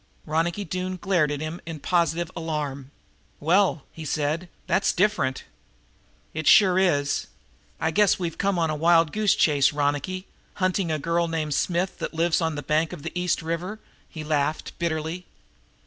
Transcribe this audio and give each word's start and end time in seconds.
Ronicky 0.25 0.65
Doone 0.65 0.97
glared 0.97 1.31
at 1.31 1.41
him 1.41 1.61
in 1.63 1.79
positive 1.79 2.31
alarm. 2.35 2.89
"Well," 3.39 3.83
he 3.91 4.03
said, 4.03 4.49
"that's 4.65 4.93
different." 4.93 5.43
"It 6.33 6.47
sure 6.47 6.79
is. 6.79 7.27
I 7.79 7.91
guess 7.91 8.17
we've 8.17 8.39
come 8.39 8.57
on 8.57 8.71
a 8.71 8.75
wild 8.75 9.11
goose 9.11 9.35
chase, 9.35 9.71
Ronicky, 9.71 10.25
hunting 10.55 10.87
for 10.87 10.95
a 10.95 10.97
girl 10.97 11.27
named 11.27 11.53
Smith 11.53 11.99
that 11.99 12.15
lives 12.15 12.41
on 12.41 12.55
the 12.55 12.63
bank 12.63 12.93
of 12.93 13.03
the 13.03 13.11
East 13.13 13.43
River!" 13.43 13.79
He 14.09 14.23
laughed 14.23 14.73
bitterly. 14.79 15.27